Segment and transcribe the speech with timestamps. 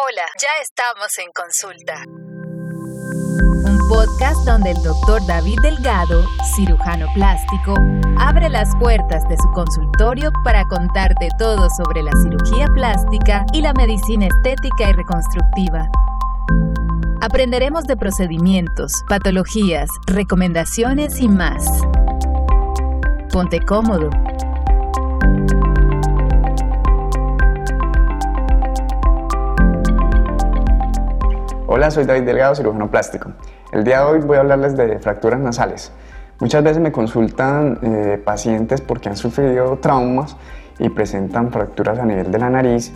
[0.00, 2.04] Hola, ya estamos en consulta.
[3.64, 6.24] Un podcast donde el doctor David Delgado,
[6.54, 7.74] cirujano plástico,
[8.16, 13.72] abre las puertas de su consultorio para contarte todo sobre la cirugía plástica y la
[13.72, 15.88] medicina estética y reconstructiva.
[17.20, 21.64] Aprenderemos de procedimientos, patologías, recomendaciones y más.
[23.32, 24.10] Ponte cómodo
[31.70, 33.30] Hola, soy David Delgado, cirujano plástico.
[33.72, 35.92] El día de hoy voy a hablarles de fracturas nasales.
[36.40, 40.34] Muchas veces me consultan eh, pacientes porque han sufrido traumas
[40.78, 42.90] y presentan fracturas a nivel de la nariz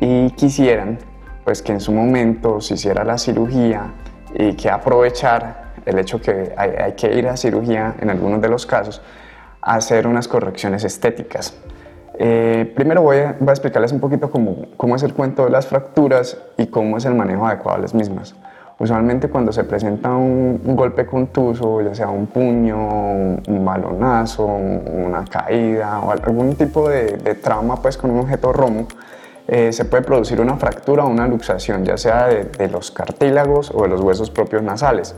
[0.00, 0.98] y quisieran
[1.44, 3.94] pues que en su momento se hiciera la cirugía
[4.34, 8.66] y que aprovechar el hecho que hay, que ir a cirugía en algunos de los
[8.66, 9.00] casos
[9.62, 11.56] a hacer unas correcciones estéticas.
[12.22, 16.36] Eh, primero voy a, explicarles un poquito cómo, cómo, es el cuento de las fracturas
[16.58, 18.34] y cómo es el manejo adecuado de las mismas.
[18.78, 25.98] Usualmente cuando se presenta un, golpe contuso, ya sea un puño, un balonazo, una caída
[26.00, 28.86] o algún tipo de, trauma pues, con un objeto romo,
[29.48, 33.84] eh, se puede producir una fractura o una luxación, ya sea de, los cartílagos o
[33.84, 35.16] de los huesos propios nasales.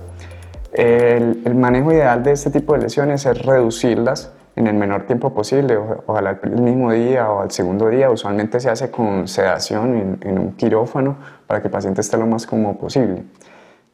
[0.72, 5.78] El manejo ideal de este tipo de lesiones es reducirlas en el menor tiempo posible,
[6.06, 8.10] ojalá el mismo día o al segundo día.
[8.10, 12.46] Usualmente se hace con sedación en, un quirófano para que el paciente esté lo más
[12.46, 13.24] cómodo posible.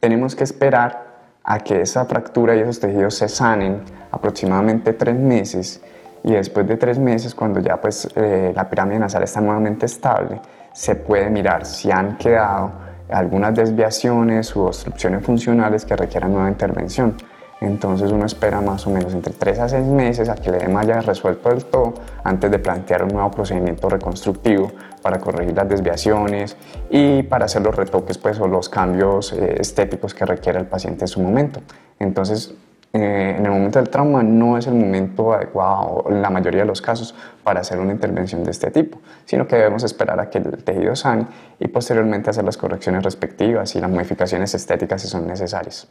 [0.01, 1.07] Tenemos que esperar
[1.45, 5.81] a que esa fractura y esos tejidos se sanen aproximadamente tres meses
[6.25, 10.41] y después de tres meses, cuando ya pues, eh, la pirámide nasal está nuevamente estable,
[10.73, 12.73] se puede mirar si han quedado
[13.09, 17.17] algunas desviaciones u obstrucciones funcionales que requieran nueva intervención.
[17.61, 20.81] Entonces uno espera más o menos entre 3 a 6 meses a que el edema
[20.81, 24.71] haya resuelto del todo antes de plantear un nuevo procedimiento reconstructivo
[25.03, 26.57] para corregir las desviaciones
[26.91, 31.05] y para hacer los retoques pues, o los cambios eh, estéticos que requiere el paciente
[31.05, 31.61] en su momento.
[31.99, 32.55] Entonces,
[32.93, 36.67] eh, en el momento del trauma no es el momento adecuado en la mayoría de
[36.67, 37.15] los casos
[37.45, 40.97] para hacer una intervención de este tipo, sino que debemos esperar a que el tejido
[40.97, 41.27] sane
[41.59, 45.89] y posteriormente hacer las correcciones respectivas y las modificaciones estéticas si son necesarias.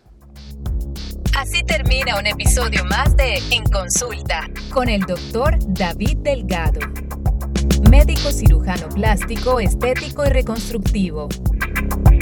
[1.37, 6.79] Así termina un episodio más de En Consulta con el doctor David Delgado,
[7.91, 11.29] médico cirujano plástico, estético y reconstructivo.